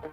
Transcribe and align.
Xin 0.00 0.10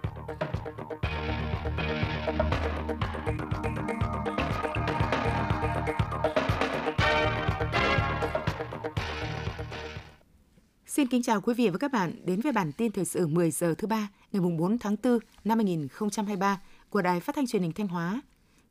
kính 11.06 11.22
chào 11.22 11.40
quý 11.40 11.54
vị 11.54 11.68
và 11.68 11.78
các 11.78 11.92
bạn 11.92 12.12
đến 12.24 12.40
với 12.40 12.52
bản 12.52 12.72
tin 12.72 12.92
thời 12.92 13.04
sự 13.04 13.26
10 13.26 13.50
giờ 13.50 13.74
thứ 13.78 13.86
ba 13.86 14.08
ngày 14.32 14.42
4 14.58 14.78
tháng 14.78 14.96
4 15.02 15.18
năm 15.44 15.58
2023 15.58 16.60
của 16.90 17.02
Đài 17.02 17.20
Phát 17.20 17.36
thanh 17.36 17.46
Truyền 17.46 17.62
hình 17.62 17.72
Thanh 17.72 17.88
Hóa. 17.88 18.20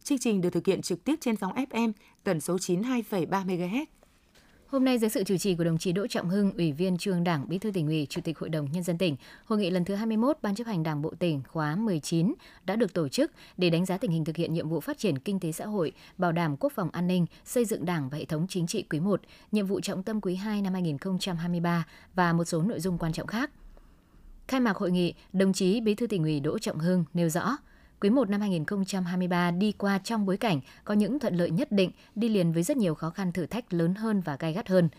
Chương 0.03 0.17
trình 0.17 0.41
được 0.41 0.49
thực 0.49 0.67
hiện 0.67 0.81
trực 0.81 1.03
tiếp 1.03 1.15
trên 1.21 1.35
sóng 1.35 1.53
FM 1.53 1.91
tần 2.23 2.41
số 2.41 2.55
92,3 2.55 3.45
MHz 3.45 3.85
Hôm 4.67 4.85
nay 4.85 4.97
dưới 4.97 5.09
sự 5.09 5.23
chủ 5.23 5.37
trì 5.37 5.55
của 5.55 5.63
đồng 5.63 5.77
chí 5.77 5.91
Đỗ 5.91 6.07
Trọng 6.07 6.29
Hưng, 6.29 6.51
Ủy 6.51 6.71
viên 6.71 6.97
Trung 6.97 7.23
Đảng, 7.23 7.49
Bí 7.49 7.57
thư 7.57 7.71
tỉnh 7.71 7.87
ủy, 7.87 8.07
Chủ 8.09 8.21
tịch 8.21 8.39
Hội 8.39 8.49
đồng 8.49 8.71
nhân 8.71 8.83
dân 8.83 8.97
tỉnh, 8.97 9.15
hội 9.45 9.59
nghị 9.59 9.69
lần 9.69 9.85
thứ 9.85 9.95
21 9.95 10.37
Ban 10.41 10.55
chấp 10.55 10.67
hành 10.67 10.83
Đảng 10.83 11.01
bộ 11.01 11.13
tỉnh 11.19 11.41
khóa 11.47 11.75
19 11.75 12.33
đã 12.65 12.75
được 12.75 12.93
tổ 12.93 13.09
chức 13.09 13.31
để 13.57 13.69
đánh 13.69 13.85
giá 13.85 13.97
tình 13.97 14.11
hình 14.11 14.25
thực 14.25 14.35
hiện 14.35 14.53
nhiệm 14.53 14.69
vụ 14.69 14.79
phát 14.79 14.97
triển 14.97 15.19
kinh 15.19 15.39
tế 15.39 15.51
xã 15.51 15.65
hội, 15.65 15.91
bảo 16.17 16.31
đảm 16.31 16.57
quốc 16.59 16.73
phòng 16.75 16.89
an 16.91 17.07
ninh, 17.07 17.25
xây 17.45 17.65
dựng 17.65 17.85
Đảng 17.85 18.09
và 18.09 18.17
hệ 18.17 18.25
thống 18.25 18.45
chính 18.49 18.67
trị 18.67 18.83
quý 18.89 18.99
1, 18.99 19.21
nhiệm 19.51 19.65
vụ 19.65 19.81
trọng 19.81 20.03
tâm 20.03 20.21
quý 20.21 20.35
2 20.35 20.61
năm 20.61 20.73
2023 20.73 21.85
và 22.15 22.33
một 22.33 22.45
số 22.45 22.61
nội 22.61 22.79
dung 22.79 22.97
quan 22.97 23.13
trọng 23.13 23.27
khác. 23.27 23.51
Khai 24.47 24.59
mạc 24.59 24.77
hội 24.77 24.91
nghị, 24.91 25.13
đồng 25.33 25.53
chí 25.53 25.81
Bí 25.81 25.95
thư 25.95 26.07
tỉnh 26.07 26.23
ủy 26.23 26.39
Đỗ 26.39 26.59
Trọng 26.59 26.79
Hưng 26.79 27.05
nêu 27.13 27.29
rõ, 27.29 27.57
Quý 28.01 28.09
1 28.09 28.29
năm 28.29 28.41
2023 28.41 29.51
đi 29.51 29.71
qua 29.71 29.99
trong 30.03 30.25
bối 30.25 30.37
cảnh 30.37 30.59
có 30.83 30.93
những 30.93 31.19
thuận 31.19 31.35
lợi 31.35 31.51
nhất 31.51 31.71
định, 31.71 31.91
đi 32.15 32.29
liền 32.29 32.51
với 32.51 32.63
rất 32.63 32.77
nhiều 32.77 32.95
khó 32.95 33.09
khăn 33.09 33.31
thử 33.31 33.45
thách 33.45 33.73
lớn 33.73 33.95
hơn 33.95 34.21
và 34.21 34.37
gai 34.39 34.53
gắt 34.53 34.67
hơn. 34.67 34.89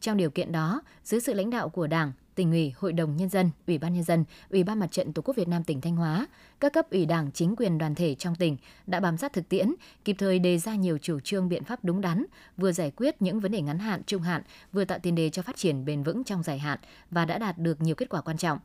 Trong 0.00 0.16
điều 0.16 0.30
kiện 0.30 0.52
đó, 0.52 0.82
dưới 1.04 1.20
sự 1.20 1.34
lãnh 1.34 1.50
đạo 1.50 1.68
của 1.68 1.86
Đảng, 1.86 2.12
tỉnh 2.34 2.50
ủy, 2.50 2.72
hội 2.76 2.92
đồng 2.92 3.16
nhân 3.16 3.28
dân, 3.28 3.50
ủy 3.66 3.78
ban 3.78 3.94
nhân 3.94 4.02
dân, 4.02 4.24
ủy 4.50 4.64
ban 4.64 4.78
mặt 4.78 4.86
trận 4.90 5.12
tổ 5.12 5.22
quốc 5.22 5.36
Việt 5.36 5.48
Nam 5.48 5.64
tỉnh 5.64 5.80
Thanh 5.80 5.96
Hóa, 5.96 6.26
các 6.60 6.72
cấp 6.72 6.90
ủy 6.90 7.06
đảng, 7.06 7.32
chính 7.32 7.56
quyền 7.56 7.78
đoàn 7.78 7.94
thể 7.94 8.14
trong 8.14 8.34
tỉnh 8.34 8.56
đã 8.86 9.00
bám 9.00 9.16
sát 9.16 9.32
thực 9.32 9.48
tiễn, 9.48 9.74
kịp 10.04 10.16
thời 10.18 10.38
đề 10.38 10.58
ra 10.58 10.74
nhiều 10.74 10.98
chủ 10.98 11.20
trương 11.20 11.48
biện 11.48 11.64
pháp 11.64 11.84
đúng 11.84 12.00
đắn, 12.00 12.24
vừa 12.56 12.72
giải 12.72 12.92
quyết 12.96 13.22
những 13.22 13.40
vấn 13.40 13.52
đề 13.52 13.62
ngắn 13.62 13.78
hạn, 13.78 14.02
trung 14.06 14.22
hạn, 14.22 14.42
vừa 14.72 14.84
tạo 14.84 14.98
tiền 14.98 15.14
đề 15.14 15.30
cho 15.30 15.42
phát 15.42 15.56
triển 15.56 15.84
bền 15.84 16.02
vững 16.02 16.24
trong 16.24 16.42
dài 16.42 16.58
hạn 16.58 16.78
và 17.10 17.24
đã 17.24 17.38
đạt 17.38 17.58
được 17.58 17.80
nhiều 17.80 17.94
kết 17.94 18.08
quả 18.08 18.20
quan 18.20 18.36
trọng. 18.36 18.58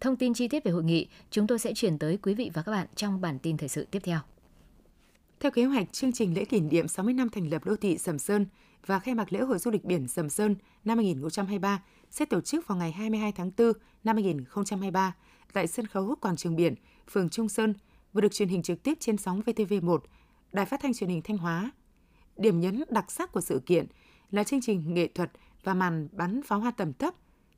Thông 0.00 0.16
tin 0.16 0.34
chi 0.34 0.48
tiết 0.48 0.64
về 0.64 0.72
hội 0.72 0.84
nghị 0.84 1.06
chúng 1.30 1.46
tôi 1.46 1.58
sẽ 1.58 1.72
chuyển 1.74 1.98
tới 1.98 2.18
quý 2.22 2.34
vị 2.34 2.50
và 2.54 2.62
các 2.62 2.72
bạn 2.72 2.86
trong 2.94 3.20
bản 3.20 3.38
tin 3.38 3.56
thời 3.56 3.68
sự 3.68 3.86
tiếp 3.90 4.00
theo. 4.04 4.18
Theo 5.40 5.50
kế 5.50 5.64
hoạch, 5.64 5.92
chương 5.92 6.12
trình 6.12 6.34
lễ 6.34 6.44
kỷ 6.44 6.60
niệm 6.60 6.88
60 6.88 7.14
năm 7.14 7.28
thành 7.28 7.50
lập 7.50 7.64
đô 7.64 7.76
thị 7.76 7.98
Sầm 7.98 8.18
Sơn 8.18 8.46
và 8.86 8.98
khai 8.98 9.14
mạc 9.14 9.32
lễ 9.32 9.40
hội 9.40 9.58
du 9.58 9.70
lịch 9.70 9.84
biển 9.84 10.08
Sầm 10.08 10.30
Sơn 10.30 10.56
năm 10.84 10.98
2023 10.98 11.82
sẽ 12.10 12.24
tổ 12.24 12.40
chức 12.40 12.68
vào 12.68 12.78
ngày 12.78 12.92
22 12.92 13.32
tháng 13.32 13.50
4 13.58 13.72
năm 14.04 14.16
2023 14.16 15.14
tại 15.52 15.66
sân 15.66 15.86
khấu 15.86 16.14
Quảng 16.20 16.36
trường 16.36 16.56
biển, 16.56 16.74
phường 17.10 17.28
Trung 17.28 17.48
Sơn, 17.48 17.74
vừa 18.12 18.20
được 18.20 18.32
truyền 18.32 18.48
hình 18.48 18.62
trực 18.62 18.82
tiếp 18.82 18.94
trên 19.00 19.16
sóng 19.16 19.42
VTV1, 19.46 19.98
Đài 20.52 20.66
Phát 20.66 20.80
thanh 20.82 20.94
Truyền 20.94 21.10
hình 21.10 21.22
Thanh 21.22 21.38
Hóa. 21.38 21.70
Điểm 22.36 22.60
nhấn 22.60 22.82
đặc 22.90 23.10
sắc 23.10 23.32
của 23.32 23.40
sự 23.40 23.62
kiện 23.66 23.86
là 24.30 24.44
chương 24.44 24.60
trình 24.60 24.94
nghệ 24.94 25.08
thuật 25.14 25.30
và 25.64 25.74
màn 25.74 26.08
bắn 26.12 26.42
pháo 26.42 26.60
hoa 26.60 26.70
tầm 26.70 26.92
thấp. 26.92 27.14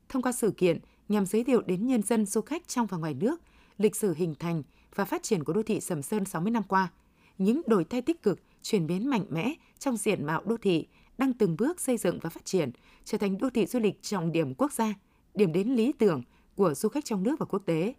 Thông 0.09 0.21
qua 0.21 0.31
sự 0.31 0.51
kiện, 0.51 0.79
nhằm 1.09 1.25
giới 1.25 1.43
thiệu 1.43 1.61
đến 1.61 1.87
nhân 1.87 2.01
dân 2.01 2.25
du 2.25 2.41
khách 2.41 2.67
trong 2.67 2.87
và 2.87 2.97
ngoài 2.97 3.13
nước 3.13 3.41
lịch 3.77 3.95
sử 3.95 4.13
hình 4.13 4.35
thành 4.39 4.63
và 4.95 5.05
phát 5.05 5.23
triển 5.23 5.43
của 5.43 5.53
đô 5.53 5.63
thị 5.63 5.79
Sầm 5.79 6.01
Sơn 6.01 6.25
60 6.25 6.51
năm 6.51 6.63
qua, 6.63 6.91
những 7.37 7.61
đổi 7.67 7.83
thay 7.83 8.01
tích 8.01 8.23
cực, 8.23 8.39
chuyển 8.61 8.87
biến 8.87 9.09
mạnh 9.09 9.25
mẽ 9.29 9.53
trong 9.79 9.97
diện 9.97 10.25
mạo 10.25 10.41
đô 10.45 10.57
thị 10.57 10.87
đang 11.17 11.33
từng 11.33 11.57
bước 11.57 11.81
xây 11.81 11.97
dựng 11.97 12.19
và 12.21 12.29
phát 12.29 12.45
triển, 12.45 12.71
trở 13.03 13.17
thành 13.17 13.37
đô 13.37 13.49
thị 13.49 13.65
du 13.65 13.79
lịch 13.79 14.01
trọng 14.01 14.31
điểm 14.31 14.53
quốc 14.53 14.73
gia, 14.73 14.93
điểm 15.33 15.53
đến 15.53 15.75
lý 15.75 15.91
tưởng 15.91 16.21
của 16.55 16.73
du 16.73 16.89
khách 16.89 17.05
trong 17.05 17.23
nước 17.23 17.39
và 17.39 17.45
quốc 17.45 17.61
tế. 17.65 17.93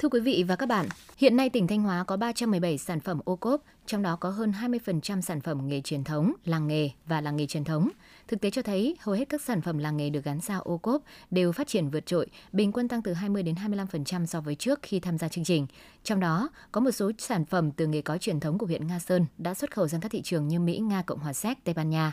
Thưa 0.00 0.08
quý 0.08 0.20
vị 0.20 0.44
và 0.48 0.56
các 0.56 0.66
bạn, 0.66 0.86
hiện 1.16 1.36
nay 1.36 1.50
tỉnh 1.50 1.66
Thanh 1.66 1.82
Hóa 1.82 2.04
có 2.04 2.16
317 2.16 2.78
sản 2.78 3.00
phẩm 3.00 3.20
ô 3.24 3.36
cốp, 3.36 3.62
trong 3.86 4.02
đó 4.02 4.16
có 4.16 4.30
hơn 4.30 4.52
20% 4.62 5.20
sản 5.20 5.40
phẩm 5.40 5.68
nghề 5.68 5.80
truyền 5.80 6.04
thống, 6.04 6.32
làng 6.44 6.68
nghề 6.68 6.90
và 7.06 7.20
làng 7.20 7.36
nghề 7.36 7.46
truyền 7.46 7.64
thống. 7.64 7.88
Thực 8.28 8.40
tế 8.40 8.50
cho 8.50 8.62
thấy 8.62 8.96
hầu 9.00 9.14
hết 9.14 9.28
các 9.28 9.42
sản 9.42 9.60
phẩm 9.60 9.78
làng 9.78 9.96
nghề 9.96 10.10
được 10.10 10.24
gắn 10.24 10.40
sao 10.40 10.62
ô 10.62 10.78
cốp 10.78 11.02
đều 11.30 11.52
phát 11.52 11.66
triển 11.66 11.90
vượt 11.90 12.06
trội, 12.06 12.26
bình 12.52 12.72
quân 12.72 12.88
tăng 12.88 13.02
từ 13.02 13.12
20 13.12 13.42
đến 13.42 13.54
25% 13.54 14.26
so 14.26 14.40
với 14.40 14.54
trước 14.54 14.78
khi 14.82 15.00
tham 15.00 15.18
gia 15.18 15.28
chương 15.28 15.44
trình. 15.44 15.66
Trong 16.04 16.20
đó, 16.20 16.48
có 16.72 16.80
một 16.80 16.90
số 16.90 17.10
sản 17.18 17.44
phẩm 17.44 17.70
từ 17.70 17.86
nghề 17.86 18.02
có 18.02 18.18
truyền 18.18 18.40
thống 18.40 18.58
của 18.58 18.66
huyện 18.66 18.86
Nga 18.86 18.98
Sơn 18.98 19.26
đã 19.38 19.54
xuất 19.54 19.74
khẩu 19.74 19.88
sang 19.88 20.00
các 20.00 20.12
thị 20.12 20.22
trường 20.22 20.48
như 20.48 20.60
Mỹ, 20.60 20.78
Nga, 20.78 21.02
Cộng 21.02 21.18
hòa 21.18 21.32
Séc, 21.32 21.64
Tây 21.64 21.74
Ban 21.74 21.90
Nha. 21.90 22.12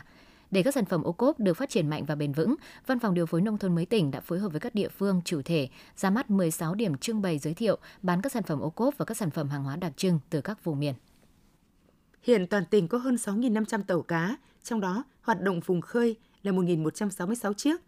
Để 0.50 0.62
các 0.62 0.74
sản 0.74 0.84
phẩm 0.84 1.02
ô 1.02 1.12
cốp 1.12 1.40
được 1.40 1.54
phát 1.54 1.70
triển 1.70 1.88
mạnh 1.90 2.04
và 2.04 2.14
bền 2.14 2.32
vững, 2.32 2.54
Văn 2.86 2.98
phòng 2.98 3.14
điều 3.14 3.26
phối 3.26 3.40
nông 3.40 3.58
thôn 3.58 3.74
mới 3.74 3.86
tỉnh 3.86 4.10
đã 4.10 4.20
phối 4.20 4.38
hợp 4.38 4.48
với 4.48 4.60
các 4.60 4.74
địa 4.74 4.88
phương 4.88 5.20
chủ 5.24 5.42
thể 5.44 5.68
ra 5.96 6.10
mắt 6.10 6.30
16 6.30 6.74
điểm 6.74 6.98
trưng 6.98 7.22
bày 7.22 7.38
giới 7.38 7.54
thiệu 7.54 7.78
bán 8.02 8.22
các 8.22 8.32
sản 8.32 8.42
phẩm 8.42 8.60
ô 8.60 8.70
cốp 8.70 8.98
và 8.98 9.04
các 9.04 9.16
sản 9.16 9.30
phẩm 9.30 9.48
hàng 9.48 9.64
hóa 9.64 9.76
đặc 9.76 9.92
trưng 9.96 10.18
từ 10.30 10.40
các 10.40 10.64
vùng 10.64 10.78
miền. 10.80 10.94
Hiện 12.22 12.46
toàn 12.46 12.64
tỉnh 12.64 12.88
có 12.88 12.98
hơn 12.98 13.14
6.500 13.14 13.82
tàu 13.82 14.02
cá, 14.02 14.36
trong 14.62 14.80
đó 14.80 15.04
hoạt 15.22 15.40
động 15.40 15.60
vùng 15.60 15.80
khơi 15.80 16.16
là 16.42 16.52
1.166 16.52 17.52
chiếc. 17.52 17.80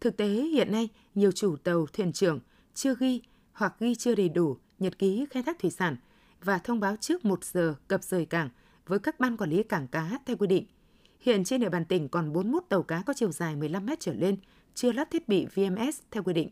Thực 0.00 0.16
tế 0.16 0.28
hiện 0.28 0.72
nay, 0.72 0.88
nhiều 1.14 1.32
chủ 1.32 1.56
tàu, 1.56 1.86
thuyền 1.92 2.12
trưởng 2.12 2.40
chưa 2.74 2.94
ghi 2.98 3.22
hoặc 3.52 3.74
ghi 3.80 3.94
chưa 3.94 4.14
đầy 4.14 4.28
đủ 4.28 4.56
nhật 4.78 4.98
ký 4.98 5.26
khai 5.30 5.42
thác 5.42 5.58
thủy 5.58 5.70
sản 5.70 5.96
và 6.44 6.58
thông 6.58 6.80
báo 6.80 6.96
trước 6.96 7.24
1 7.24 7.44
giờ 7.44 7.74
cập 7.88 8.04
rời 8.04 8.26
cảng 8.26 8.48
với 8.86 8.98
các 8.98 9.20
ban 9.20 9.36
quản 9.36 9.50
lý 9.50 9.62
cảng 9.62 9.88
cá 9.88 10.18
theo 10.26 10.36
quy 10.36 10.46
định. 10.46 10.64
Hiện 11.20 11.44
trên 11.44 11.60
địa 11.60 11.68
bàn 11.68 11.84
tỉnh 11.84 12.08
còn 12.08 12.32
41 12.32 12.64
tàu 12.68 12.82
cá 12.82 13.02
có 13.06 13.12
chiều 13.12 13.32
dài 13.32 13.56
15 13.56 13.86
mét 13.86 14.00
trở 14.00 14.12
lên 14.12 14.36
chưa 14.74 14.92
lắp 14.92 15.08
thiết 15.10 15.28
bị 15.28 15.46
VMS 15.54 16.00
theo 16.10 16.22
quy 16.22 16.32
định. 16.32 16.48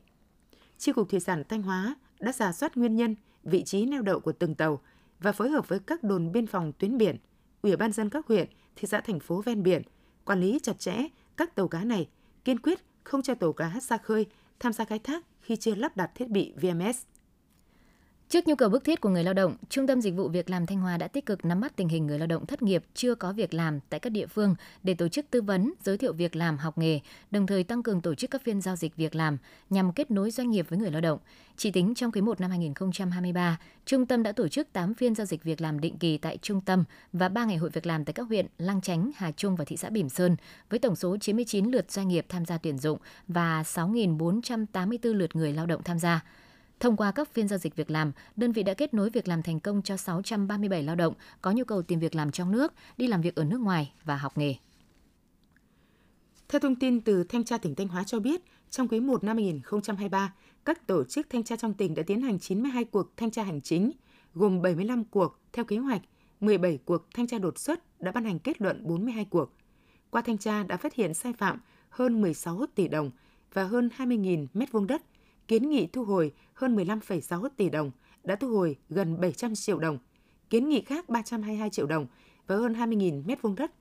Chi 0.78 0.92
cục 0.92 1.10
Thủy 1.10 1.20
sản 1.20 1.42
Thanh 1.48 1.62
Hóa 1.62 1.94
đã 2.20 2.32
giả 2.32 2.52
soát 2.52 2.76
nguyên 2.76 2.96
nhân, 2.96 3.16
vị 3.42 3.64
trí 3.64 3.84
neo 3.84 4.02
đậu 4.02 4.20
của 4.20 4.32
từng 4.32 4.54
tàu 4.54 4.80
và 5.20 5.32
phối 5.32 5.50
hợp 5.50 5.68
với 5.68 5.78
các 5.78 6.02
đồn 6.02 6.32
biên 6.32 6.46
phòng 6.46 6.72
tuyến 6.78 6.98
biển, 6.98 7.16
ủy 7.62 7.76
ban 7.76 7.92
dân 7.92 8.10
các 8.10 8.26
huyện, 8.26 8.48
thị 8.76 8.88
xã 8.88 9.00
thành 9.00 9.20
phố 9.20 9.42
ven 9.42 9.62
biển, 9.62 9.82
quản 10.24 10.40
lý 10.40 10.58
chặt 10.62 10.78
chẽ 10.78 10.96
các 11.36 11.54
tàu 11.54 11.68
cá 11.68 11.84
này, 11.84 12.08
kiên 12.44 12.58
quyết 12.58 12.78
không 13.04 13.22
cho 13.22 13.34
tàu 13.34 13.52
cá 13.52 13.80
ra 13.80 13.96
khơi 13.96 14.26
tham 14.60 14.72
gia 14.72 14.84
khai 14.84 14.98
thác 14.98 15.24
khi 15.40 15.56
chưa 15.56 15.74
lắp 15.74 15.96
đặt 15.96 16.10
thiết 16.14 16.28
bị 16.28 16.52
VMS. 16.56 17.02
Trước 18.28 18.48
nhu 18.48 18.54
cầu 18.54 18.68
bức 18.68 18.84
thiết 18.84 19.00
của 19.00 19.08
người 19.08 19.24
lao 19.24 19.34
động, 19.34 19.56
Trung 19.68 19.86
tâm 19.86 20.00
Dịch 20.00 20.14
vụ 20.14 20.28
Việc 20.28 20.50
làm 20.50 20.66
Thanh 20.66 20.80
Hóa 20.80 20.96
đã 20.96 21.08
tích 21.08 21.26
cực 21.26 21.44
nắm 21.44 21.60
bắt 21.60 21.76
tình 21.76 21.88
hình 21.88 22.06
người 22.06 22.18
lao 22.18 22.26
động 22.26 22.46
thất 22.46 22.62
nghiệp 22.62 22.84
chưa 22.94 23.14
có 23.14 23.32
việc 23.32 23.54
làm 23.54 23.80
tại 23.90 24.00
các 24.00 24.10
địa 24.10 24.26
phương 24.26 24.54
để 24.82 24.94
tổ 24.94 25.08
chức 25.08 25.26
tư 25.30 25.42
vấn, 25.42 25.72
giới 25.84 25.98
thiệu 25.98 26.12
việc 26.12 26.36
làm, 26.36 26.58
học 26.58 26.78
nghề, 26.78 27.00
đồng 27.30 27.46
thời 27.46 27.64
tăng 27.64 27.82
cường 27.82 28.00
tổ 28.00 28.14
chức 28.14 28.30
các 28.30 28.42
phiên 28.44 28.60
giao 28.60 28.76
dịch 28.76 28.96
việc 28.96 29.14
làm 29.14 29.38
nhằm 29.70 29.92
kết 29.92 30.10
nối 30.10 30.30
doanh 30.30 30.50
nghiệp 30.50 30.66
với 30.68 30.78
người 30.78 30.90
lao 30.90 31.00
động. 31.00 31.18
Chỉ 31.56 31.70
tính 31.70 31.94
trong 31.94 32.12
quý 32.12 32.20
1 32.20 32.40
năm 32.40 32.50
2023, 32.50 33.58
trung 33.86 34.06
tâm 34.06 34.22
đã 34.22 34.32
tổ 34.32 34.48
chức 34.48 34.72
8 34.72 34.94
phiên 34.94 35.14
giao 35.14 35.26
dịch 35.26 35.44
việc 35.44 35.60
làm 35.60 35.80
định 35.80 35.98
kỳ 35.98 36.18
tại 36.18 36.38
trung 36.42 36.60
tâm 36.60 36.84
và 37.12 37.28
3 37.28 37.44
ngày 37.44 37.56
hội 37.56 37.70
việc 37.70 37.86
làm 37.86 38.04
tại 38.04 38.12
các 38.12 38.26
huyện 38.28 38.46
Lang 38.58 38.80
Chánh, 38.80 39.10
Hà 39.16 39.32
Trung 39.32 39.56
và 39.56 39.64
thị 39.64 39.76
xã 39.76 39.90
Bỉm 39.90 40.08
Sơn 40.08 40.36
với 40.70 40.78
tổng 40.78 40.96
số 40.96 41.16
99 41.16 41.70
lượt 41.70 41.90
doanh 41.90 42.08
nghiệp 42.08 42.26
tham 42.28 42.44
gia 42.44 42.58
tuyển 42.58 42.78
dụng 42.78 42.98
và 43.28 43.62
6.484 43.62 45.14
lượt 45.14 45.36
người 45.36 45.52
lao 45.52 45.66
động 45.66 45.82
tham 45.82 45.98
gia. 45.98 46.20
Thông 46.80 46.96
qua 46.96 47.12
các 47.12 47.34
phiên 47.34 47.48
giao 47.48 47.58
dịch 47.58 47.76
việc 47.76 47.90
làm, 47.90 48.12
đơn 48.36 48.52
vị 48.52 48.62
đã 48.62 48.74
kết 48.74 48.94
nối 48.94 49.10
việc 49.10 49.28
làm 49.28 49.42
thành 49.42 49.60
công 49.60 49.82
cho 49.82 49.96
637 49.96 50.82
lao 50.82 50.96
động 50.96 51.14
có 51.42 51.52
nhu 51.52 51.64
cầu 51.64 51.82
tìm 51.82 51.98
việc 51.98 52.14
làm 52.14 52.30
trong 52.30 52.52
nước, 52.52 52.72
đi 52.96 53.06
làm 53.06 53.20
việc 53.20 53.34
ở 53.34 53.44
nước 53.44 53.60
ngoài 53.60 53.92
và 54.04 54.16
học 54.16 54.38
nghề. 54.38 54.54
Theo 56.48 56.60
thông 56.60 56.76
tin 56.76 57.00
từ 57.00 57.24
Thanh 57.24 57.44
tra 57.44 57.58
tỉnh 57.58 57.74
Thanh 57.74 57.88
Hóa 57.88 58.04
cho 58.04 58.20
biết, 58.20 58.40
trong 58.70 58.88
quý 58.88 59.00
1 59.00 59.24
năm 59.24 59.36
2023, 59.36 60.34
các 60.64 60.86
tổ 60.86 61.04
chức 61.04 61.26
thanh 61.30 61.42
tra 61.42 61.56
trong 61.56 61.74
tỉnh 61.74 61.94
đã 61.94 62.02
tiến 62.06 62.22
hành 62.22 62.38
92 62.38 62.84
cuộc 62.84 63.16
thanh 63.16 63.30
tra 63.30 63.42
hành 63.42 63.60
chính, 63.60 63.92
gồm 64.34 64.62
75 64.62 65.04
cuộc 65.04 65.38
theo 65.52 65.64
kế 65.64 65.76
hoạch, 65.76 66.02
17 66.40 66.78
cuộc 66.84 67.06
thanh 67.14 67.26
tra 67.26 67.38
đột 67.38 67.58
xuất 67.58 68.00
đã 68.00 68.12
ban 68.12 68.24
hành 68.24 68.38
kết 68.38 68.62
luận 68.62 68.86
42 68.86 69.24
cuộc. 69.24 69.52
Qua 70.10 70.22
thanh 70.22 70.38
tra 70.38 70.62
đã 70.62 70.76
phát 70.76 70.94
hiện 70.94 71.14
sai 71.14 71.32
phạm 71.32 71.60
hơn 71.88 72.20
16 72.20 72.66
tỷ 72.74 72.88
đồng 72.88 73.10
và 73.52 73.64
hơn 73.64 73.90
20.000 73.96 74.46
mét 74.54 74.72
vuông 74.72 74.86
đất, 74.86 75.02
kiến 75.48 75.70
nghị 75.70 75.86
thu 75.86 76.04
hồi 76.04 76.32
hơn 76.54 76.76
15,6 76.76 77.48
tỷ 77.56 77.70
đồng, 77.70 77.90
đã 78.24 78.36
thu 78.36 78.48
hồi 78.48 78.76
gần 78.88 79.20
700 79.20 79.54
triệu 79.54 79.78
đồng, 79.78 79.98
kiến 80.50 80.68
nghị 80.68 80.80
khác 80.80 81.08
322 81.08 81.70
triệu 81.70 81.86
đồng 81.86 82.06
và 82.46 82.56
hơn 82.56 82.72
20.000 82.72 83.22
mét 83.26 83.42
vuông 83.42 83.54
đất. 83.54 83.72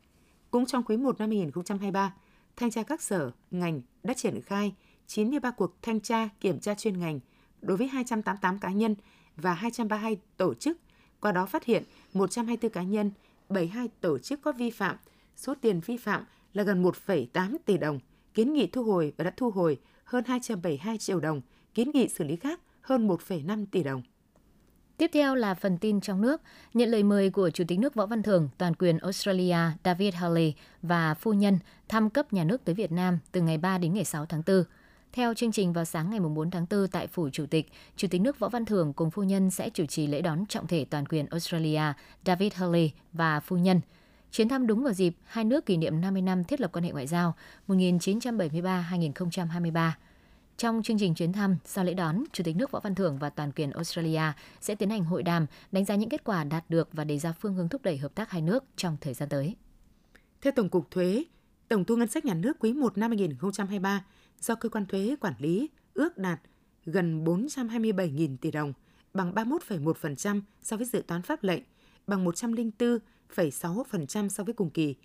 Cũng 0.52 0.66
trong 0.66 0.84
quý 0.84 0.98
1 0.98 1.20
năm 1.20 1.30
2023, 1.30 2.14
thanh 2.56 2.72
tra 2.72 2.84
các 2.84 3.02
sở, 3.02 3.32
ngành 3.52 3.82
đã 4.04 4.14
triển 4.14 4.42
khai 4.42 4.76
93 5.08 5.52
cuộc 5.52 5.82
thanh 5.82 6.00
tra 6.00 6.30
kiểm 6.40 6.60
tra 6.60 6.76
chuyên 6.76 7.00
ngành 7.00 7.20
đối 7.62 7.78
với 7.78 7.88
288 7.88 8.60
cá 8.60 8.72
nhân 8.72 8.96
và 9.36 9.54
232 9.54 10.18
tổ 10.38 10.54
chức, 10.54 10.78
qua 11.20 11.32
đó 11.32 11.46
phát 11.46 11.66
hiện 11.66 11.84
124 12.14 12.72
cá 12.72 12.84
nhân, 12.84 13.12
72 13.50 13.88
tổ 14.02 14.20
chức 14.20 14.42
có 14.42 14.52
vi 14.52 14.70
phạm, 14.70 14.98
số 15.36 15.54
tiền 15.62 15.82
vi 15.86 15.98
phạm 15.98 16.24
là 16.54 16.64
gần 16.64 16.84
1,8 16.84 17.58
tỷ 17.66 17.78
đồng, 17.78 18.00
kiến 18.34 18.54
nghị 18.54 18.68
thu 18.68 18.84
hồi 18.84 19.14
và 19.18 19.24
đã 19.24 19.34
thu 19.38 19.52
hồi 19.52 19.80
hơn 20.04 20.24
272 20.28 20.98
triệu 20.98 21.20
đồng, 21.20 21.42
kiến 21.76 21.92
nghị 21.94 22.08
xử 22.08 22.24
lý 22.24 22.36
khác 22.36 22.60
hơn 22.82 23.08
1,5 23.08 23.66
tỷ 23.72 23.84
đồng. 23.84 24.02
Tiếp 24.98 25.10
theo 25.14 25.36
là 25.36 25.54
phần 25.54 25.78
tin 25.78 26.02
trong 26.02 26.22
nước. 26.22 26.42
Nhận 26.74 26.90
lời 26.90 27.04
mời 27.04 27.30
của 27.30 27.50
Chủ 27.50 27.64
tịch 27.68 27.80
nước 27.80 27.96
Võ 27.96 28.06
Văn 28.06 28.24
Thưởng, 28.24 28.50
toàn 28.58 28.76
quyền 28.76 28.98
Australia 28.98 29.58
David 29.86 30.16
Hurley 30.16 30.54
và 30.82 31.14
phu 31.14 31.34
nhân 31.34 31.60
thăm 31.88 32.10
cấp 32.10 32.34
nhà 32.34 32.44
nước 32.44 32.66
tới 32.66 32.76
Việt 32.76 32.92
Nam 32.92 33.20
từ 33.32 33.42
ngày 33.42 33.58
3 33.58 33.78
đến 33.78 33.94
ngày 33.94 34.06
6 34.06 34.26
tháng 34.26 34.42
4. 34.48 34.64
Theo 35.14 35.34
chương 35.34 35.52
trình 35.52 35.74
vào 35.74 35.86
sáng 35.86 36.10
ngày 36.10 36.20
4 36.20 36.52
tháng 36.52 36.66
4 36.70 36.88
tại 36.88 37.08
Phủ 37.08 37.30
Chủ 37.30 37.46
tịch, 37.46 37.72
Chủ 37.96 38.08
tịch 38.12 38.22
nước 38.22 38.40
Võ 38.40 38.50
Văn 38.50 38.66
Thưởng 38.66 38.94
cùng 38.94 39.12
phu 39.12 39.24
nhân 39.24 39.52
sẽ 39.52 39.70
chủ 39.70 39.86
trì 39.86 40.08
lễ 40.08 40.22
đón 40.22 40.46
trọng 40.46 40.68
thể 40.68 40.86
toàn 40.90 41.06
quyền 41.06 41.26
Australia 41.26 41.82
David 42.26 42.54
Hurley 42.54 42.92
và 43.14 43.40
phu 43.40 43.58
nhân. 43.58 43.82
Chuyến 44.32 44.50
thăm 44.50 44.68
đúng 44.68 44.84
vào 44.84 44.94
dịp 44.94 45.16
hai 45.24 45.46
nước 45.46 45.66
kỷ 45.66 45.78
niệm 45.78 46.02
50 46.02 46.22
năm 46.22 46.44
thiết 46.44 46.62
lập 46.62 46.70
quan 46.74 46.86
hệ 46.86 46.92
ngoại 46.92 47.08
giao 47.08 47.36
1973-2023. 47.68 49.92
Trong 50.58 50.84
chương 50.84 50.98
trình 50.98 51.16
chuyến 51.16 51.34
thăm, 51.34 51.58
sau 51.66 51.84
lễ 51.84 51.94
đón, 51.94 52.24
Chủ 52.32 52.44
tịch 52.44 52.56
nước 52.56 52.72
Võ 52.72 52.80
Văn 52.80 52.96
Thưởng 52.96 53.18
và 53.20 53.30
toàn 53.30 53.52
quyền 53.52 53.72
Australia 53.72 54.22
sẽ 54.62 54.76
tiến 54.76 54.90
hành 54.90 55.04
hội 55.04 55.24
đàm, 55.24 55.46
đánh 55.72 55.86
giá 55.86 55.96
những 55.96 56.10
kết 56.10 56.24
quả 56.24 56.44
đạt 56.44 56.70
được 56.70 56.90
và 56.94 57.04
đề 57.04 57.20
ra 57.20 57.34
phương 57.40 57.54
hướng 57.54 57.70
thúc 57.70 57.84
đẩy 57.84 57.98
hợp 57.98 58.16
tác 58.16 58.30
hai 58.30 58.42
nước 58.42 58.64
trong 58.76 58.98
thời 59.02 59.14
gian 59.14 59.30
tới. 59.30 59.56
Theo 60.42 60.54
Tổng 60.56 60.70
cục 60.70 60.92
Thuế, 60.92 61.24
tổng 61.68 61.86
thu 61.86 61.96
ngân 61.96 62.08
sách 62.08 62.26
nhà 62.26 62.34
nước 62.34 62.58
quý 62.60 62.74
1 62.74 62.98
năm 62.98 63.12
2023 63.12 64.06
do 64.40 64.56
cơ 64.56 64.70
quan 64.70 64.86
thuế 64.86 65.16
quản 65.22 65.34
lý 65.40 65.70
ước 65.94 66.18
đạt 66.18 66.42
gần 66.86 67.24
427.000 67.24 68.38
tỷ 68.38 68.52
đồng, 68.52 68.74
bằng 69.14 69.34
31,1% 69.34 70.42
so 70.62 70.78
với 70.78 70.86
dự 70.86 71.04
toán 71.08 71.22
pháp 71.22 71.44
lệnh, 71.44 71.64
bằng 72.08 72.26
104,6% 72.26 74.30
so 74.30 74.44
với 74.44 74.54
cùng 74.54 74.70
kỳ. 74.70 74.96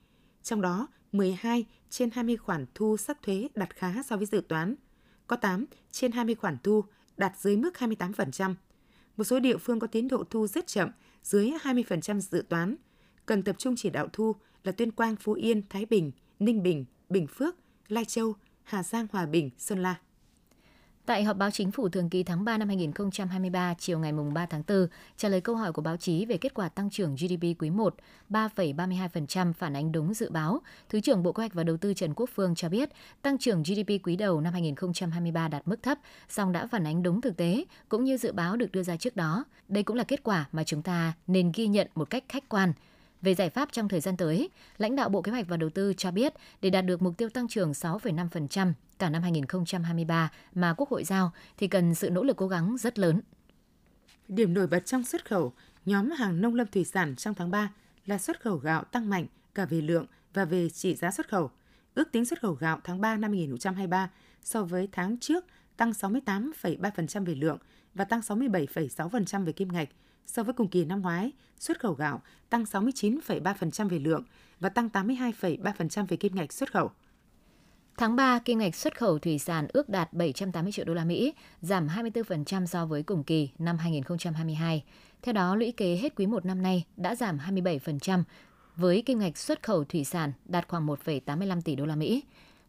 Trong 0.42 0.60
đó, 0.60 0.88
12 1.12 1.64
trên 1.90 2.10
20 2.10 2.36
khoản 2.36 2.66
thu 2.74 2.96
sắc 2.96 3.22
thuế 3.22 3.48
đạt 3.54 3.76
khá 3.76 4.02
so 4.02 4.16
với 4.16 4.26
dự 4.26 4.42
toán, 4.48 4.74
có 5.30 5.36
8 5.36 5.66
trên 5.90 6.12
20 6.12 6.34
khoản 6.34 6.56
thu 6.62 6.84
đạt 7.16 7.32
dưới 7.38 7.56
mức 7.56 7.70
28%. 7.78 8.54
Một 9.16 9.24
số 9.24 9.40
địa 9.40 9.56
phương 9.56 9.80
có 9.80 9.86
tiến 9.86 10.08
độ 10.08 10.24
thu 10.30 10.46
rất 10.46 10.66
chậm, 10.66 10.90
dưới 11.22 11.50
20% 11.62 12.20
dự 12.20 12.44
toán. 12.48 12.76
Cần 13.26 13.42
tập 13.42 13.56
trung 13.58 13.74
chỉ 13.76 13.90
đạo 13.90 14.08
thu 14.12 14.34
là 14.64 14.72
Tuyên 14.72 14.90
Quang, 14.90 15.16
Phú 15.16 15.32
Yên, 15.32 15.62
Thái 15.68 15.86
Bình, 15.86 16.12
Ninh 16.38 16.62
Bình, 16.62 16.84
Bình 17.08 17.26
Phước, 17.26 17.56
Lai 17.88 18.04
Châu, 18.04 18.34
Hà 18.62 18.82
Giang, 18.82 19.06
Hòa 19.12 19.26
Bình, 19.26 19.50
Sơn 19.58 19.78
La. 19.78 20.00
Tại 21.10 21.24
họp 21.24 21.36
báo 21.36 21.50
chính 21.50 21.70
phủ 21.70 21.88
thường 21.88 22.10
kỳ 22.10 22.22
tháng 22.22 22.44
3 22.44 22.58
năm 22.58 22.68
2023 22.68 23.74
chiều 23.78 23.98
ngày 23.98 24.12
3 24.34 24.46
tháng 24.46 24.62
4, 24.68 24.86
trả 25.16 25.28
lời 25.28 25.40
câu 25.40 25.56
hỏi 25.56 25.72
của 25.72 25.82
báo 25.82 25.96
chí 25.96 26.24
về 26.24 26.36
kết 26.36 26.54
quả 26.54 26.68
tăng 26.68 26.90
trưởng 26.90 27.14
GDP 27.14 27.42
quý 27.58 27.70
1 27.70 27.94
3,32% 28.30 29.52
phản 29.52 29.76
ánh 29.76 29.92
đúng 29.92 30.14
dự 30.14 30.30
báo, 30.30 30.60
Thứ 30.88 31.00
trưởng 31.00 31.22
Bộ 31.22 31.32
Kế 31.32 31.40
hoạch 31.40 31.54
và 31.54 31.64
Đầu 31.64 31.76
tư 31.76 31.94
Trần 31.94 32.14
Quốc 32.14 32.30
Phương 32.34 32.54
cho 32.54 32.68
biết 32.68 32.90
tăng 33.22 33.38
trưởng 33.38 33.62
GDP 33.62 33.90
quý 34.02 34.16
đầu 34.16 34.40
năm 34.40 34.52
2023 34.52 35.48
đạt 35.48 35.68
mức 35.68 35.82
thấp, 35.82 35.98
song 36.28 36.52
đã 36.52 36.66
phản 36.66 36.86
ánh 36.86 37.02
đúng 37.02 37.20
thực 37.20 37.36
tế 37.36 37.64
cũng 37.88 38.04
như 38.04 38.16
dự 38.16 38.32
báo 38.32 38.56
được 38.56 38.72
đưa 38.72 38.82
ra 38.82 38.96
trước 38.96 39.16
đó. 39.16 39.44
Đây 39.68 39.82
cũng 39.82 39.96
là 39.96 40.04
kết 40.04 40.22
quả 40.22 40.48
mà 40.52 40.64
chúng 40.64 40.82
ta 40.82 41.12
nên 41.26 41.52
ghi 41.54 41.66
nhận 41.66 41.88
một 41.94 42.10
cách 42.10 42.24
khách 42.28 42.48
quan. 42.48 42.72
Về 43.22 43.34
giải 43.34 43.50
pháp 43.50 43.72
trong 43.72 43.88
thời 43.88 44.00
gian 44.00 44.16
tới, 44.16 44.50
lãnh 44.78 44.96
đạo 44.96 45.08
Bộ 45.08 45.22
Kế 45.22 45.32
hoạch 45.32 45.48
và 45.48 45.56
Đầu 45.56 45.70
tư 45.70 45.94
cho 45.96 46.10
biết 46.10 46.34
để 46.62 46.70
đạt 46.70 46.86
được 46.86 47.02
mục 47.02 47.16
tiêu 47.16 47.28
tăng 47.28 47.48
trưởng 47.48 47.72
6,5% 47.72 48.72
cả 48.98 49.10
năm 49.10 49.22
2023 49.22 50.30
mà 50.54 50.74
Quốc 50.76 50.88
hội 50.88 51.04
giao 51.04 51.32
thì 51.56 51.68
cần 51.68 51.94
sự 51.94 52.10
nỗ 52.10 52.22
lực 52.22 52.36
cố 52.36 52.48
gắng 52.48 52.76
rất 52.78 52.98
lớn. 52.98 53.20
Điểm 54.28 54.54
nổi 54.54 54.66
bật 54.66 54.86
trong 54.86 55.04
xuất 55.04 55.24
khẩu, 55.24 55.52
nhóm 55.84 56.10
hàng 56.10 56.40
nông 56.40 56.54
lâm 56.54 56.66
thủy 56.66 56.84
sản 56.84 57.16
trong 57.16 57.34
tháng 57.34 57.50
3 57.50 57.72
là 58.06 58.18
xuất 58.18 58.40
khẩu 58.40 58.56
gạo 58.56 58.84
tăng 58.84 59.10
mạnh 59.10 59.26
cả 59.54 59.64
về 59.64 59.80
lượng 59.80 60.06
và 60.34 60.44
về 60.44 60.68
trị 60.68 60.94
giá 60.94 61.10
xuất 61.10 61.28
khẩu. 61.28 61.50
Ước 61.94 62.12
tính 62.12 62.24
xuất 62.24 62.40
khẩu 62.40 62.52
gạo 62.52 62.80
tháng 62.84 63.00
3 63.00 63.16
năm 63.16 63.30
2023 63.30 64.10
so 64.42 64.62
với 64.62 64.88
tháng 64.92 65.18
trước 65.18 65.44
tăng 65.76 65.90
68,3% 65.90 67.24
về 67.24 67.34
lượng 67.34 67.58
và 67.94 68.04
tăng 68.04 68.20
67,6% 68.20 69.44
về 69.44 69.52
kim 69.52 69.72
ngạch. 69.72 69.88
So 70.32 70.42
với 70.42 70.54
cùng 70.54 70.68
kỳ 70.68 70.84
năm 70.84 71.02
ngoái, 71.02 71.32
xuất 71.58 71.80
khẩu 71.80 71.92
gạo 71.92 72.22
tăng 72.50 72.64
69,3% 72.64 73.88
về 73.88 73.98
lượng 73.98 74.24
và 74.60 74.68
tăng 74.68 74.88
82,3% 74.92 76.06
về 76.06 76.16
kim 76.16 76.34
ngạch 76.34 76.52
xuất 76.52 76.72
khẩu. 76.72 76.90
Tháng 77.96 78.16
3, 78.16 78.38
kim 78.38 78.58
ngạch 78.58 78.74
xuất 78.74 78.98
khẩu 78.98 79.18
thủy 79.18 79.38
sản 79.38 79.66
ước 79.72 79.88
đạt 79.88 80.12
780 80.12 80.72
triệu 80.72 80.84
đô 80.84 80.94
la 80.94 81.04
Mỹ, 81.04 81.34
giảm 81.60 81.88
24% 81.88 82.66
so 82.66 82.86
với 82.86 83.02
cùng 83.02 83.24
kỳ 83.24 83.50
năm 83.58 83.78
2022. 83.78 84.84
Theo 85.22 85.32
đó, 85.32 85.54
lũy 85.54 85.72
kế 85.72 85.96
hết 85.96 86.14
quý 86.16 86.26
1 86.26 86.44
năm 86.44 86.62
nay 86.62 86.84
đã 86.96 87.14
giảm 87.14 87.38
27%, 87.38 88.22
với 88.76 89.02
kim 89.02 89.18
ngạch 89.18 89.38
xuất 89.38 89.62
khẩu 89.62 89.84
thủy 89.84 90.04
sản 90.04 90.32
đạt 90.44 90.68
khoảng 90.68 90.86
1,85 90.86 91.60
tỷ 91.60 91.76
đô 91.76 91.86
la 91.86 91.96
Mỹ. 91.96 92.22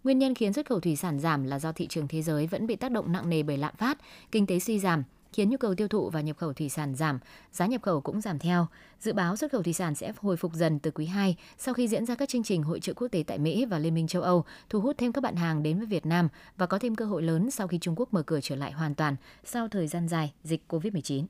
Nguyên 0.03 0.19
nhân 0.19 0.35
khiến 0.35 0.53
xuất 0.53 0.65
khẩu 0.65 0.79
thủy 0.79 0.95
sản 0.95 1.19
giảm 1.19 1.43
là 1.43 1.59
do 1.59 1.71
thị 1.71 1.87
trường 1.87 2.07
thế 2.07 2.21
giới 2.21 2.47
vẫn 2.47 2.67
bị 2.67 2.75
tác 2.75 2.91
động 2.91 3.11
nặng 3.11 3.29
nề 3.29 3.43
bởi 3.43 3.57
lạm 3.57 3.75
phát, 3.75 3.97
kinh 4.31 4.45
tế 4.45 4.59
suy 4.59 4.79
giảm, 4.79 5.03
khiến 5.33 5.49
nhu 5.49 5.57
cầu 5.57 5.75
tiêu 5.75 5.87
thụ 5.87 6.09
và 6.09 6.21
nhập 6.21 6.37
khẩu 6.37 6.53
thủy 6.53 6.69
sản 6.69 6.95
giảm, 6.95 7.19
giá 7.51 7.65
nhập 7.65 7.81
khẩu 7.81 8.01
cũng 8.01 8.21
giảm 8.21 8.39
theo. 8.39 8.67
Dự 8.99 9.13
báo 9.13 9.35
xuất 9.35 9.51
khẩu 9.51 9.63
thủy 9.63 9.73
sản 9.73 9.95
sẽ 9.95 10.13
hồi 10.17 10.37
phục 10.37 10.53
dần 10.53 10.79
từ 10.79 10.91
quý 10.91 11.05
2 11.05 11.35
sau 11.57 11.73
khi 11.73 11.87
diễn 11.87 12.05
ra 12.05 12.15
các 12.15 12.29
chương 12.29 12.43
trình 12.43 12.63
hội 12.63 12.79
trợ 12.79 12.93
quốc 12.93 13.07
tế 13.07 13.23
tại 13.27 13.37
Mỹ 13.37 13.65
và 13.65 13.79
Liên 13.79 13.93
minh 13.93 14.07
châu 14.07 14.21
Âu, 14.21 14.45
thu 14.69 14.81
hút 14.81 14.97
thêm 14.97 15.11
các 15.11 15.21
bạn 15.21 15.35
hàng 15.35 15.63
đến 15.63 15.77
với 15.77 15.87
Việt 15.87 16.05
Nam 16.05 16.29
và 16.57 16.65
có 16.65 16.79
thêm 16.79 16.95
cơ 16.95 17.05
hội 17.05 17.23
lớn 17.23 17.51
sau 17.51 17.67
khi 17.67 17.77
Trung 17.81 17.95
Quốc 17.97 18.13
mở 18.13 18.23
cửa 18.23 18.39
trở 18.41 18.55
lại 18.55 18.71
hoàn 18.71 18.95
toàn 18.95 19.15
sau 19.43 19.67
thời 19.67 19.87
gian 19.87 20.07
dài 20.07 20.33
dịch 20.43 20.63
COVID-19. 20.69 21.25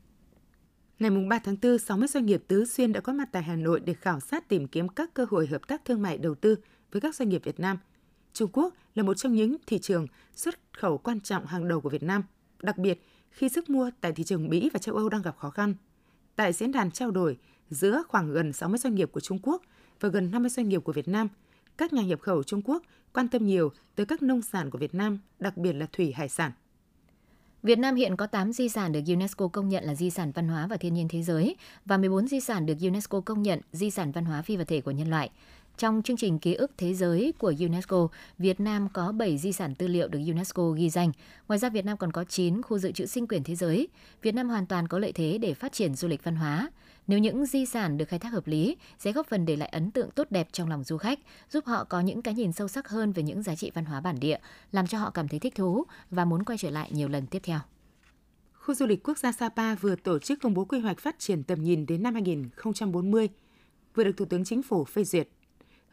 Ngày 0.99 1.11
3 1.29 1.39
tháng 1.39 1.57
4, 1.61 1.77
60 1.77 2.07
doanh 2.07 2.25
nghiệp 2.25 2.43
tứ 2.47 2.65
xuyên 2.65 2.93
đã 2.93 2.99
có 2.99 3.13
mặt 3.13 3.29
tại 3.31 3.43
Hà 3.43 3.55
Nội 3.55 3.79
để 3.79 3.93
khảo 3.93 4.19
sát 4.19 4.49
tìm 4.49 4.67
kiếm 4.67 4.89
các 4.89 5.13
cơ 5.13 5.25
hội 5.29 5.47
hợp 5.47 5.67
tác 5.67 5.85
thương 5.85 6.01
mại 6.01 6.17
đầu 6.17 6.35
tư 6.35 6.55
với 6.91 7.01
các 7.01 7.15
doanh 7.15 7.29
nghiệp 7.29 7.41
Việt 7.43 7.59
Nam. 7.59 7.77
Trung 8.33 8.49
Quốc 8.53 8.73
là 8.95 9.03
một 9.03 9.13
trong 9.13 9.33
những 9.33 9.57
thị 9.67 9.79
trường 9.79 10.07
xuất 10.35 10.59
khẩu 10.73 10.97
quan 10.97 11.21
trọng 11.21 11.45
hàng 11.45 11.67
đầu 11.67 11.81
của 11.81 11.89
Việt 11.89 12.03
Nam. 12.03 12.23
Đặc 12.61 12.77
biệt, 12.77 13.05
khi 13.31 13.49
sức 13.49 13.69
mua 13.69 13.91
tại 14.01 14.11
thị 14.11 14.23
trường 14.23 14.49
Mỹ 14.49 14.69
và 14.73 14.79
châu 14.79 14.95
Âu 14.95 15.09
đang 15.09 15.21
gặp 15.21 15.37
khó 15.37 15.49
khăn. 15.49 15.73
Tại 16.35 16.53
diễn 16.53 16.71
đàn 16.71 16.91
trao 16.91 17.11
đổi 17.11 17.37
giữa 17.69 18.03
khoảng 18.07 18.31
gần 18.31 18.53
60 18.53 18.77
doanh 18.77 18.95
nghiệp 18.95 19.11
của 19.11 19.19
Trung 19.19 19.39
Quốc 19.43 19.61
và 19.99 20.09
gần 20.09 20.31
50 20.31 20.49
doanh 20.49 20.69
nghiệp 20.69 20.83
của 20.83 20.93
Việt 20.93 21.07
Nam, 21.07 21.27
các 21.77 21.93
nhà 21.93 22.03
nhập 22.03 22.19
khẩu 22.21 22.43
Trung 22.43 22.61
Quốc 22.61 22.83
quan 23.13 23.27
tâm 23.27 23.47
nhiều 23.47 23.71
tới 23.95 24.05
các 24.05 24.21
nông 24.21 24.41
sản 24.41 24.69
của 24.69 24.77
Việt 24.77 24.95
Nam, 24.95 25.19
đặc 25.39 25.57
biệt 25.57 25.73
là 25.73 25.85
thủy 25.91 26.11
hải 26.11 26.29
sản. 26.29 26.51
Việt 27.63 27.79
Nam 27.79 27.95
hiện 27.95 28.15
có 28.15 28.27
8 28.27 28.53
di 28.53 28.69
sản 28.69 28.91
được 28.91 28.99
UNESCO 29.07 29.47
công 29.47 29.69
nhận 29.69 29.83
là 29.83 29.95
di 29.95 30.09
sản 30.09 30.31
văn 30.31 30.47
hóa 30.47 30.67
và 30.67 30.77
thiên 30.77 30.93
nhiên 30.93 31.07
thế 31.07 31.23
giới 31.23 31.55
và 31.85 31.97
14 31.97 32.27
di 32.27 32.39
sản 32.39 32.65
được 32.65 32.77
UNESCO 32.81 33.21
công 33.21 33.41
nhận 33.41 33.59
di 33.71 33.91
sản 33.91 34.11
văn 34.11 34.25
hóa 34.25 34.41
phi 34.41 34.57
vật 34.57 34.67
thể 34.67 34.81
của 34.81 34.91
nhân 34.91 35.09
loại. 35.09 35.29
Trong 35.81 36.01
chương 36.01 36.17
trình 36.17 36.39
ký 36.39 36.53
ức 36.53 36.71
thế 36.77 36.93
giới 36.93 37.33
của 37.37 37.53
UNESCO, 37.59 38.07
Việt 38.37 38.59
Nam 38.59 38.87
có 38.93 39.11
7 39.11 39.37
di 39.37 39.51
sản 39.51 39.75
tư 39.75 39.87
liệu 39.87 40.07
được 40.07 40.19
UNESCO 40.27 40.69
ghi 40.69 40.89
danh. 40.89 41.11
Ngoài 41.47 41.59
ra, 41.59 41.69
Việt 41.69 41.85
Nam 41.85 41.97
còn 41.97 42.11
có 42.11 42.23
9 42.23 42.61
khu 42.61 42.77
dự 42.77 42.91
trữ 42.91 43.05
sinh 43.05 43.27
quyền 43.27 43.43
thế 43.43 43.55
giới. 43.55 43.87
Việt 44.21 44.35
Nam 44.35 44.49
hoàn 44.49 44.65
toàn 44.65 44.87
có 44.87 44.99
lợi 44.99 45.11
thế 45.11 45.37
để 45.37 45.53
phát 45.53 45.71
triển 45.73 45.95
du 45.95 46.07
lịch 46.07 46.23
văn 46.23 46.35
hóa. 46.35 46.69
Nếu 47.07 47.19
những 47.19 47.45
di 47.45 47.65
sản 47.65 47.97
được 47.97 48.05
khai 48.05 48.19
thác 48.19 48.29
hợp 48.29 48.47
lý, 48.47 48.77
sẽ 48.99 49.11
góp 49.11 49.27
phần 49.27 49.45
để 49.45 49.55
lại 49.55 49.69
ấn 49.69 49.91
tượng 49.91 50.11
tốt 50.11 50.27
đẹp 50.29 50.47
trong 50.51 50.69
lòng 50.69 50.83
du 50.83 50.97
khách, 50.97 51.19
giúp 51.49 51.65
họ 51.65 51.83
có 51.83 51.99
những 51.99 52.21
cái 52.21 52.33
nhìn 52.33 52.51
sâu 52.51 52.67
sắc 52.67 52.89
hơn 52.89 53.11
về 53.11 53.23
những 53.23 53.43
giá 53.43 53.55
trị 53.55 53.71
văn 53.73 53.85
hóa 53.85 54.01
bản 54.01 54.19
địa, 54.19 54.37
làm 54.71 54.87
cho 54.87 54.97
họ 54.97 55.09
cảm 55.09 55.27
thấy 55.27 55.39
thích 55.39 55.55
thú 55.55 55.83
và 56.09 56.25
muốn 56.25 56.43
quay 56.43 56.57
trở 56.57 56.69
lại 56.69 56.89
nhiều 56.93 57.07
lần 57.07 57.27
tiếp 57.27 57.39
theo. 57.43 57.59
Khu 58.53 58.73
du 58.73 58.85
lịch 58.85 59.03
quốc 59.03 59.17
gia 59.17 59.31
Sapa 59.31 59.75
vừa 59.75 59.95
tổ 59.95 60.19
chức 60.19 60.39
công 60.41 60.53
bố 60.53 60.65
quy 60.65 60.79
hoạch 60.79 60.99
phát 60.99 61.19
triển 61.19 61.43
tầm 61.43 61.63
nhìn 61.63 61.85
đến 61.85 62.03
năm 62.03 62.13
2040, 62.13 63.29
vừa 63.95 64.03
được 64.03 64.17
Thủ 64.17 64.25
tướng 64.25 64.43
Chính 64.43 64.63
phủ 64.63 64.85
phê 64.85 65.03
duyệt 65.03 65.27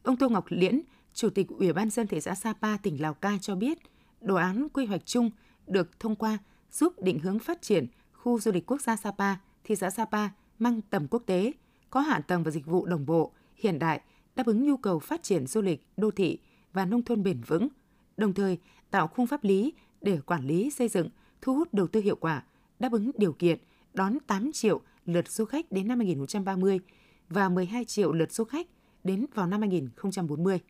Ông 0.03 0.17
Tô 0.17 0.29
Ngọc 0.29 0.45
Liễn, 0.49 0.81
Chủ 1.15 1.31
tịch 1.31 1.49
Ủy 1.49 1.73
ban 1.73 1.91
dân 1.91 2.07
thị 2.07 2.21
xã 2.21 2.35
Sapa, 2.35 2.77
tỉnh 2.77 3.03
Lào 3.03 3.15
Cai 3.15 3.39
cho 3.41 3.55
biết, 3.55 3.79
đồ 4.21 4.35
án 4.35 4.69
quy 4.69 4.87
hoạch 4.87 5.07
chung 5.07 5.31
được 5.67 6.01
thông 6.01 6.17
qua 6.17 6.39
giúp 6.73 6.93
định 7.03 7.19
hướng 7.19 7.39
phát 7.39 7.63
triển 7.63 7.87
khu 8.13 8.41
du 8.41 8.53
lịch 8.53 8.67
quốc 8.67 8.81
gia 8.81 8.97
Sapa, 8.97 9.35
thị 9.65 9.77
xã 9.77 9.91
Sapa 9.91 10.29
mang 10.59 10.81
tầm 10.91 11.07
quốc 11.11 11.23
tế, 11.27 11.53
có 11.91 12.01
hạ 12.01 12.21
tầng 12.21 12.43
và 12.43 12.51
dịch 12.51 12.67
vụ 12.67 12.87
đồng 12.87 13.07
bộ, 13.07 13.33
hiện 13.57 13.79
đại, 13.79 14.01
đáp 14.37 14.47
ứng 14.47 14.67
nhu 14.67 14.77
cầu 14.77 14.99
phát 14.99 15.23
triển 15.23 15.47
du 15.47 15.63
lịch, 15.63 15.87
đô 15.97 16.11
thị 16.11 16.39
và 16.73 16.85
nông 16.85 17.03
thôn 17.03 17.23
bền 17.23 17.41
vững, 17.47 17.69
đồng 18.17 18.35
thời 18.35 18.59
tạo 18.91 19.07
khung 19.07 19.27
pháp 19.27 19.45
lý 19.45 19.73
để 20.01 20.21
quản 20.27 20.47
lý 20.47 20.71
xây 20.71 20.89
dựng, 20.89 21.09
thu 21.41 21.55
hút 21.55 21.75
đầu 21.75 21.87
tư 21.87 22.01
hiệu 22.01 22.17
quả, 22.17 22.43
đáp 22.79 22.93
ứng 22.93 23.11
điều 23.17 23.33
kiện 23.33 23.59
đón 23.95 24.19
8 24.27 24.53
triệu 24.53 24.81
lượt 25.07 25.29
du 25.29 25.45
khách 25.45 25.73
đến 25.73 25.89
năm 25.89 25.99
2030 25.99 26.81
và 27.29 27.49
12 27.49 27.85
triệu 27.85 28.13
lượt 28.13 28.33
du 28.33 28.45
khách 28.45 28.67
đến 29.05 29.27
vào 29.35 29.47
năm 29.47 29.61
2040. 29.61 30.61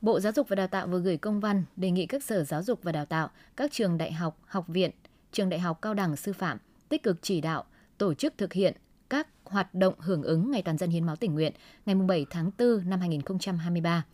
Bộ 0.00 0.20
Giáo 0.20 0.32
dục 0.32 0.48
và 0.48 0.56
Đào 0.56 0.66
tạo 0.66 0.86
vừa 0.86 1.00
gửi 1.00 1.16
công 1.16 1.40
văn 1.40 1.64
đề 1.76 1.90
nghị 1.90 2.06
các 2.06 2.24
sở 2.24 2.44
giáo 2.44 2.62
dục 2.62 2.82
và 2.82 2.92
đào 2.92 3.06
tạo, 3.06 3.30
các 3.56 3.72
trường 3.72 3.98
đại 3.98 4.12
học, 4.12 4.38
học 4.46 4.68
viện, 4.68 4.90
trường 5.32 5.48
đại 5.48 5.60
học 5.60 5.82
cao 5.82 5.94
đẳng 5.94 6.16
sư 6.16 6.32
phạm 6.32 6.58
tích 6.88 7.02
cực 7.02 7.22
chỉ 7.22 7.40
đạo, 7.40 7.64
tổ 7.98 8.14
chức 8.14 8.38
thực 8.38 8.52
hiện 8.52 8.74
các 9.08 9.28
hoạt 9.44 9.74
động 9.74 9.94
hưởng 9.98 10.22
ứng 10.22 10.50
Ngày 10.50 10.62
Toàn 10.62 10.78
dân 10.78 10.90
hiến 10.90 11.06
máu 11.06 11.16
tình 11.16 11.34
nguyện 11.34 11.52
ngày 11.86 11.94
7 11.94 12.26
tháng 12.30 12.50
4 12.58 12.90
năm 12.90 13.00
2023. 13.00 14.04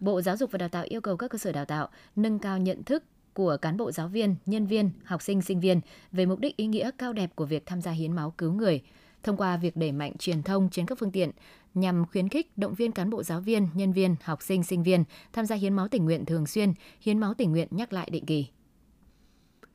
Bộ 0.00 0.22
Giáo 0.22 0.36
dục 0.36 0.50
và 0.50 0.58
Đào 0.58 0.68
tạo 0.68 0.84
yêu 0.88 1.00
cầu 1.00 1.16
các 1.16 1.30
cơ 1.30 1.38
sở 1.38 1.52
đào 1.52 1.64
tạo 1.64 1.88
nâng 2.16 2.38
cao 2.38 2.58
nhận 2.58 2.84
thức 2.84 3.04
của 3.34 3.56
cán 3.56 3.76
bộ 3.76 3.92
giáo 3.92 4.08
viên, 4.08 4.34
nhân 4.46 4.66
viên, 4.66 4.90
học 5.04 5.22
sinh, 5.22 5.42
sinh 5.42 5.60
viên 5.60 5.80
về 6.12 6.26
mục 6.26 6.40
đích 6.40 6.56
ý 6.56 6.66
nghĩa 6.66 6.90
cao 6.98 7.12
đẹp 7.12 7.30
của 7.34 7.44
việc 7.44 7.66
tham 7.66 7.82
gia 7.82 7.90
hiến 7.90 8.12
máu 8.12 8.30
cứu 8.30 8.52
người, 8.52 8.82
thông 9.22 9.36
qua 9.36 9.56
việc 9.56 9.76
đẩy 9.76 9.92
mạnh 9.92 10.12
truyền 10.18 10.42
thông 10.42 10.70
trên 10.70 10.86
các 10.86 10.98
phương 10.98 11.12
tiện 11.12 11.30
nhằm 11.74 12.06
khuyến 12.06 12.28
khích 12.28 12.58
động 12.58 12.74
viên 12.74 12.92
cán 12.92 13.10
bộ 13.10 13.22
giáo 13.22 13.40
viên, 13.40 13.68
nhân 13.74 13.92
viên, 13.92 14.16
học 14.22 14.42
sinh, 14.42 14.62
sinh 14.62 14.82
viên 14.82 15.04
tham 15.32 15.46
gia 15.46 15.56
hiến 15.56 15.74
máu 15.74 15.88
tình 15.88 16.04
nguyện 16.04 16.24
thường 16.24 16.46
xuyên, 16.46 16.72
hiến 17.00 17.18
máu 17.18 17.34
tình 17.34 17.50
nguyện 17.50 17.68
nhắc 17.70 17.92
lại 17.92 18.10
định 18.10 18.26
kỳ. 18.26 18.46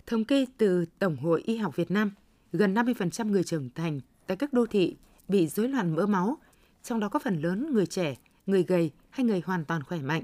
Thống 0.08 0.26
kê 0.26 0.46
từ 0.58 0.86
Tổng 1.00 1.18
hội 1.18 1.42
Y 1.46 1.58
học 1.58 1.76
Việt 1.76 1.92
Nam, 1.92 2.12
gần 2.52 2.74
50% 2.74 3.32
người 3.32 3.44
trưởng 3.44 3.70
thành 3.76 4.00
tại 4.28 4.38
các 4.38 4.54
đô 4.54 4.66
thị 4.66 4.96
bị 5.28 5.48
rối 5.48 5.68
loạn 5.70 5.96
mỡ 5.96 6.06
máu, 6.06 6.38
trong 6.84 7.00
đó 7.00 7.10
có 7.10 7.20
phần 7.20 7.42
lớn 7.42 7.74
người 7.74 7.86
trẻ, 7.86 8.16
người 8.46 8.64
gầy 8.64 8.92
hay 9.10 9.26
người 9.26 9.42
hoàn 9.46 9.66
toàn 9.66 9.84
khỏe 9.84 10.00
mạnh. 10.00 10.24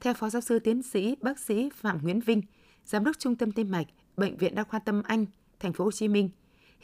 Theo 0.00 0.14
Phó 0.14 0.30
Giáo 0.30 0.42
sư 0.42 0.58
Tiến 0.58 0.82
sĩ 0.82 1.16
Bác 1.20 1.38
sĩ 1.38 1.70
Phạm 1.74 2.02
Nguyễn 2.02 2.20
Vinh, 2.20 2.42
Giám 2.84 3.04
đốc 3.04 3.18
Trung 3.18 3.36
tâm 3.36 3.52
Tim 3.52 3.70
mạch, 3.70 3.86
Bệnh 4.16 4.36
viện 4.36 4.54
Đa 4.54 4.64
khoa 4.64 4.80
Tâm 4.80 5.02
Anh, 5.02 5.26
thành 5.60 5.72
phố 5.72 5.84
Hồ 5.84 5.90
Chí 5.90 6.08
Minh. 6.08 6.30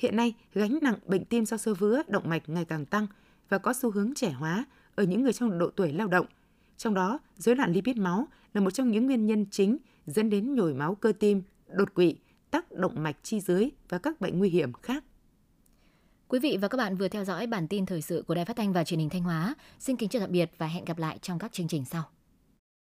Hiện 0.00 0.16
nay, 0.16 0.34
gánh 0.54 0.78
nặng 0.82 0.98
bệnh 1.06 1.24
tim 1.24 1.46
do 1.46 1.56
sơ 1.56 1.74
vữa, 1.74 2.02
động 2.08 2.28
mạch 2.28 2.48
ngày 2.48 2.64
càng 2.64 2.86
tăng 2.86 3.06
và 3.48 3.58
có 3.58 3.72
xu 3.72 3.90
hướng 3.90 4.14
trẻ 4.14 4.30
hóa 4.30 4.64
ở 4.94 5.04
những 5.04 5.22
người 5.22 5.32
trong 5.32 5.58
độ 5.58 5.70
tuổi 5.70 5.92
lao 5.92 6.06
động. 6.06 6.26
Trong 6.76 6.94
đó, 6.94 7.18
rối 7.36 7.56
loạn 7.56 7.72
lipid 7.72 7.96
máu 7.96 8.28
là 8.54 8.60
một 8.60 8.70
trong 8.70 8.90
những 8.90 9.06
nguyên 9.06 9.26
nhân 9.26 9.46
chính 9.50 9.78
dẫn 10.06 10.30
đến 10.30 10.54
nhồi 10.54 10.74
máu 10.74 10.94
cơ 10.94 11.12
tim, 11.18 11.42
đột 11.66 11.94
quỵ, 11.94 12.16
tắc 12.50 12.72
động 12.72 13.02
mạch 13.02 13.16
chi 13.22 13.40
dưới 13.40 13.70
và 13.88 13.98
các 13.98 14.20
bệnh 14.20 14.38
nguy 14.38 14.50
hiểm 14.50 14.72
khác. 14.72 15.04
Quý 16.28 16.38
vị 16.38 16.58
và 16.60 16.68
các 16.68 16.78
bạn 16.78 16.96
vừa 16.96 17.08
theo 17.08 17.24
dõi 17.24 17.46
bản 17.46 17.68
tin 17.68 17.86
thời 17.86 18.02
sự 18.02 18.24
của 18.26 18.34
Đài 18.34 18.44
Phát 18.44 18.56
thanh 18.56 18.72
và 18.72 18.84
Truyền 18.84 19.00
hình 19.00 19.10
Thanh 19.10 19.22
Hóa. 19.22 19.54
Xin 19.78 19.96
kính 19.96 20.08
chào 20.08 20.20
tạm 20.20 20.32
biệt 20.32 20.50
và 20.58 20.66
hẹn 20.66 20.84
gặp 20.84 20.98
lại 20.98 21.18
trong 21.22 21.38
các 21.38 21.52
chương 21.52 21.68
trình 21.68 21.84
sau. 21.84 22.02